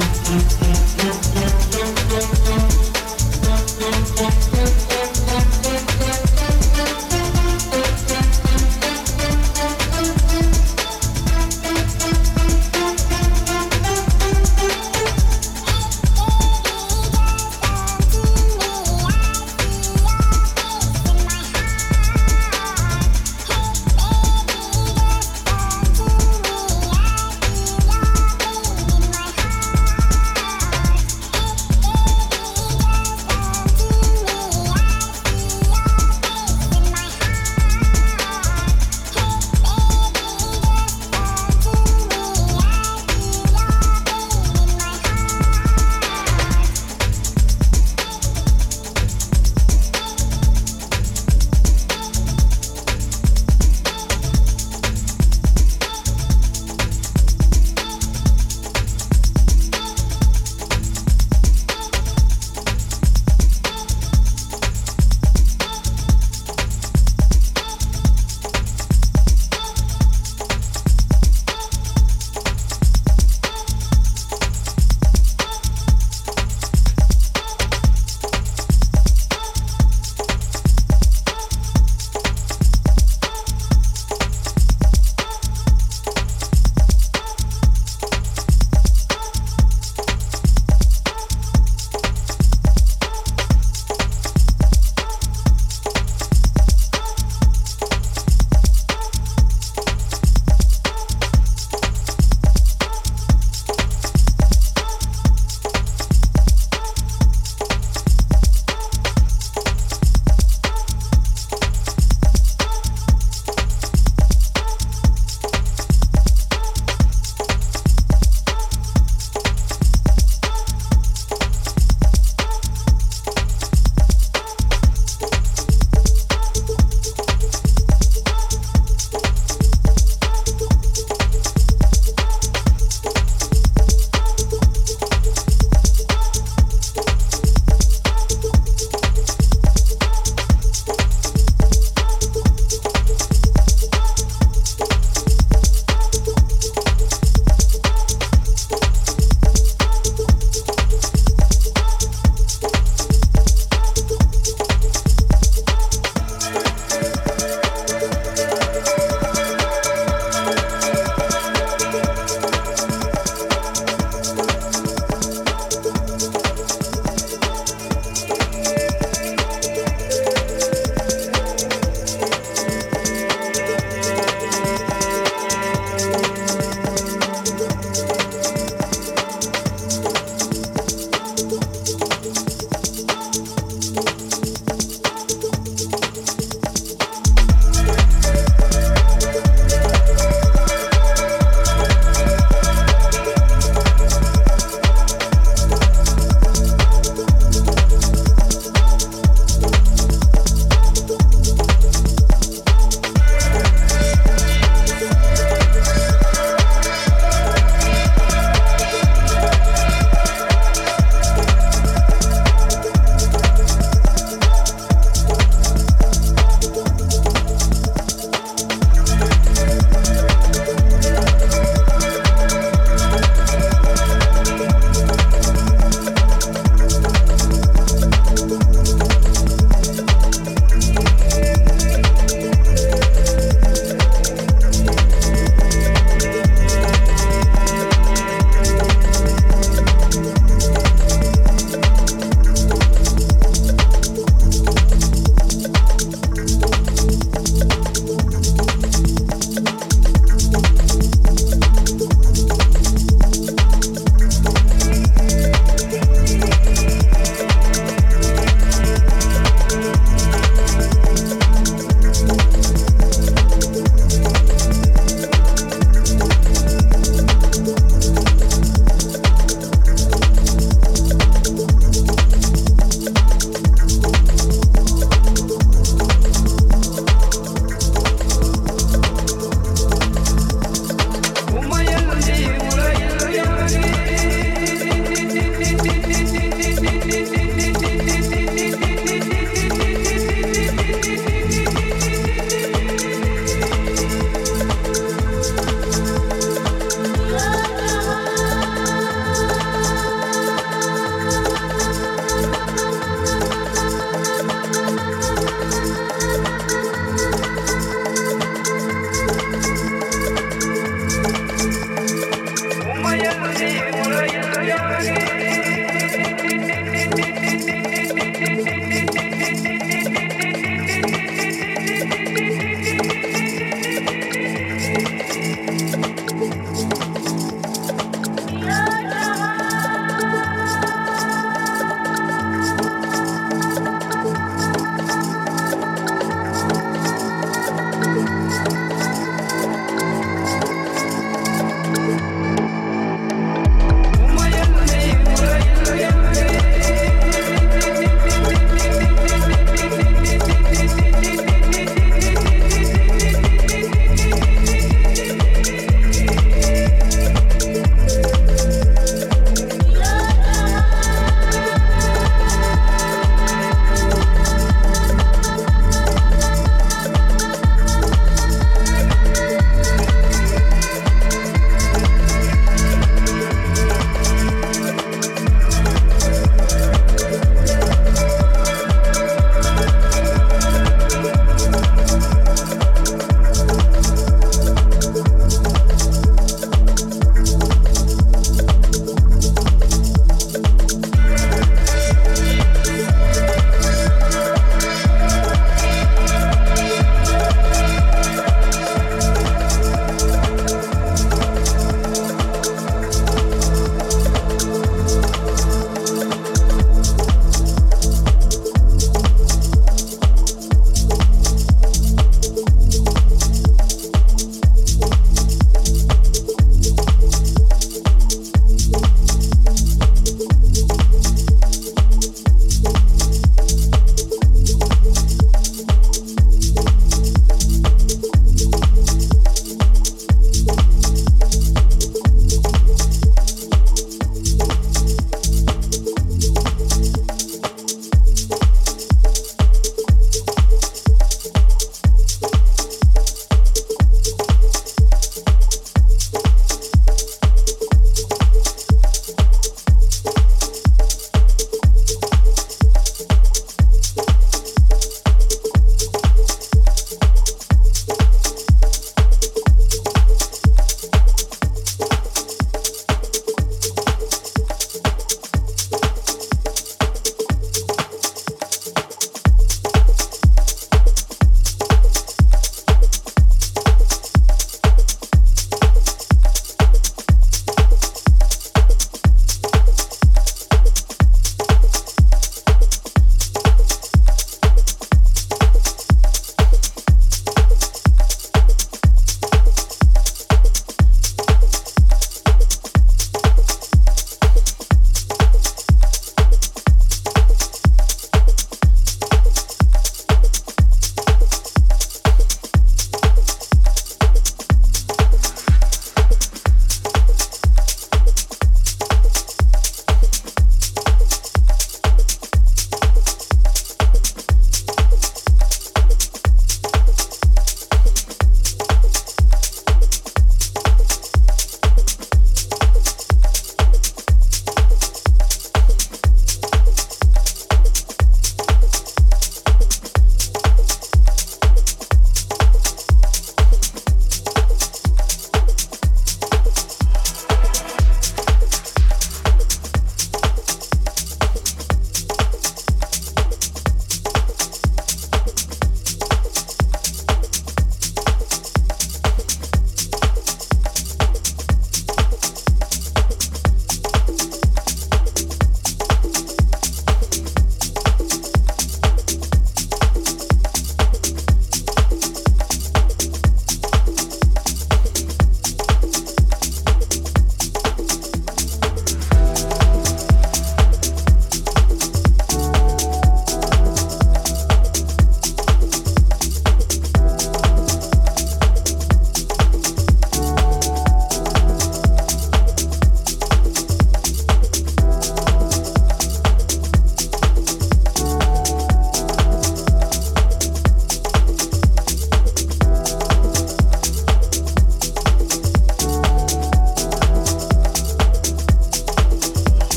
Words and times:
Yeah, 0.00 1.20
yeah. 1.34 1.69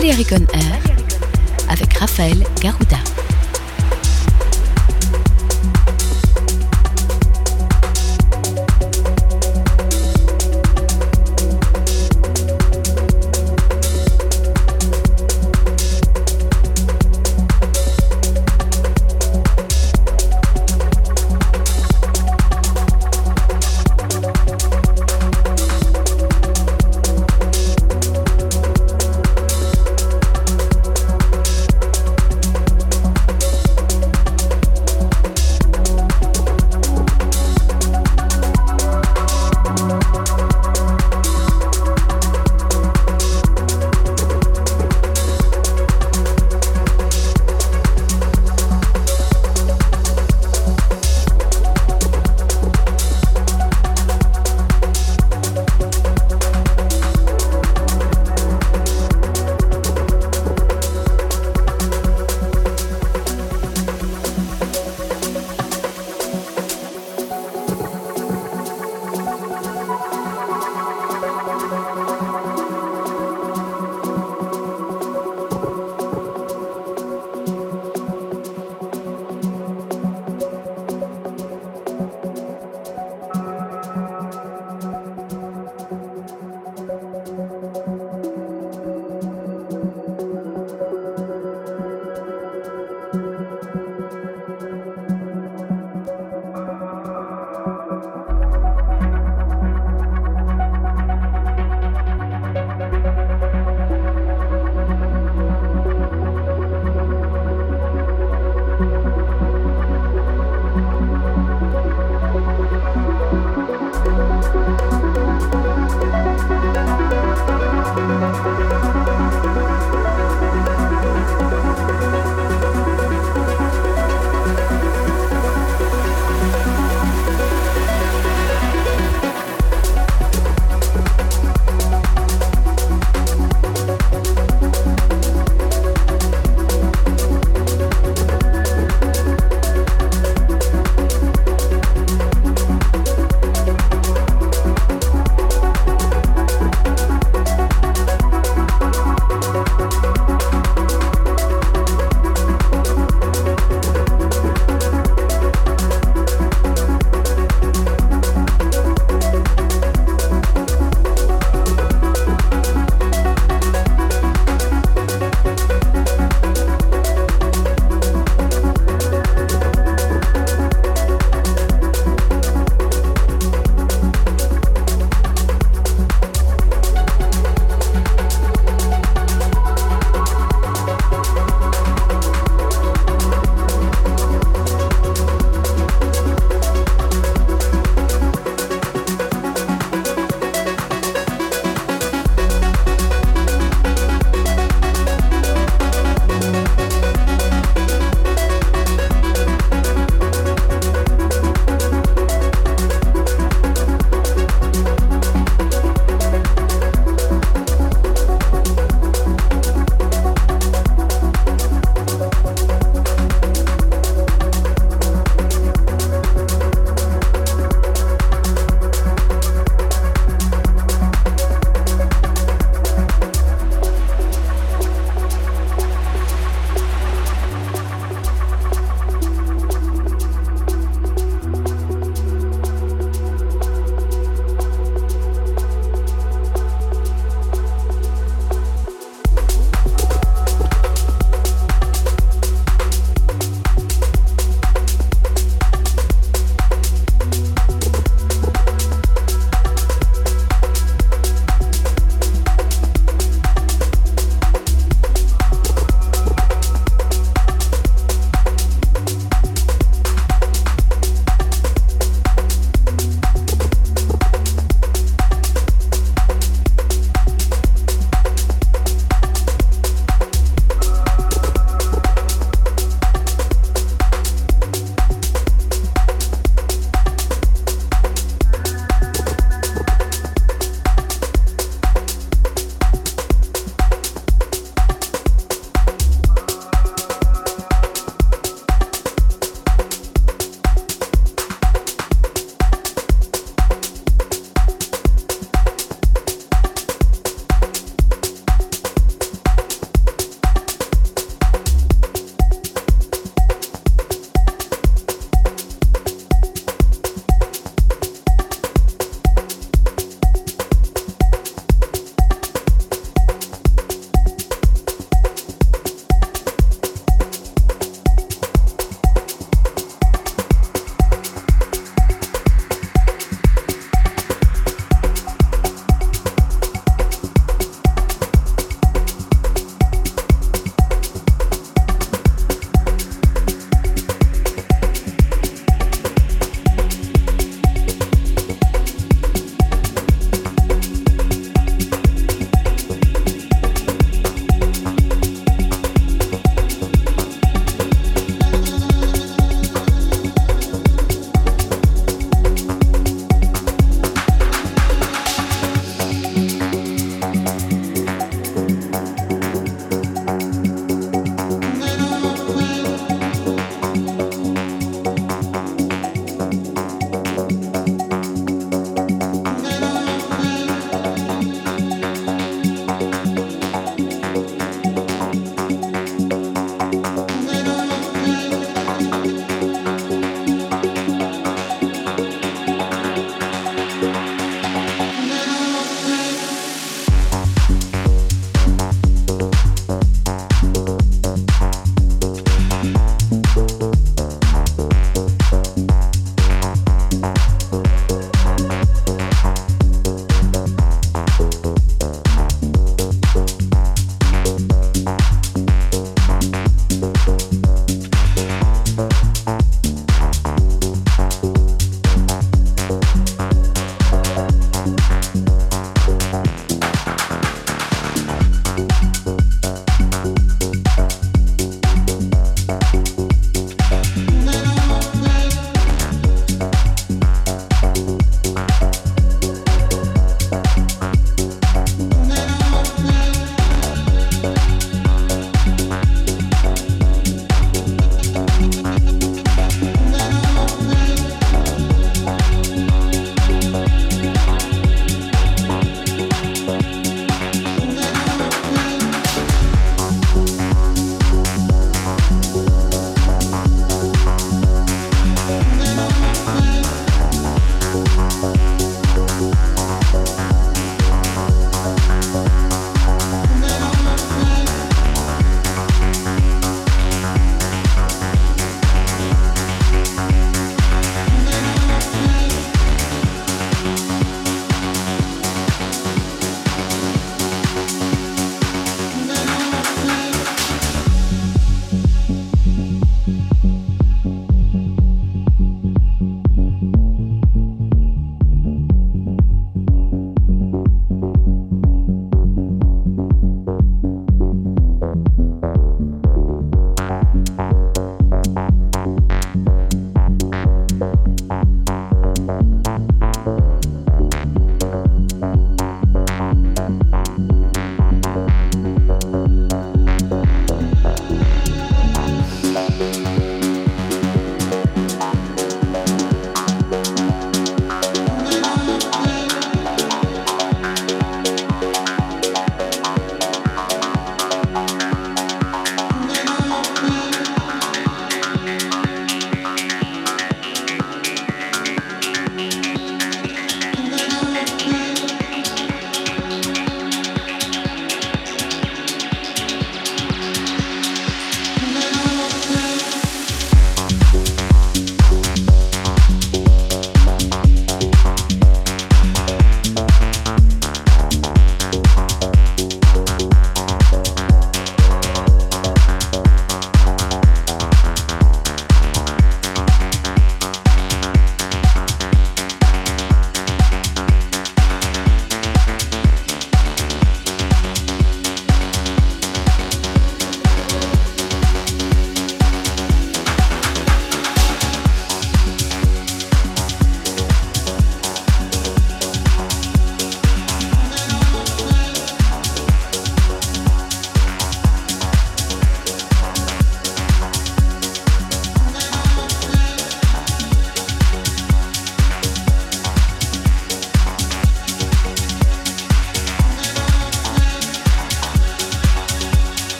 Valérie 0.00 0.24
Air 0.54 0.80
avec 1.68 1.92
Raphaël 1.98 2.42
Garouda. 2.62 3.19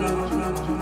何? 0.00 0.79